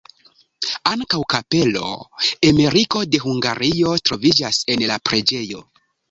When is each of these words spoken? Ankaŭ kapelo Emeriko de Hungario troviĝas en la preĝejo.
Ankaŭ 0.91 1.17
kapelo 1.33 1.89
Emeriko 2.49 3.01
de 3.15 3.19
Hungario 3.25 3.91
troviĝas 4.11 4.63
en 4.77 4.87
la 4.93 4.97
preĝejo. 5.11 5.63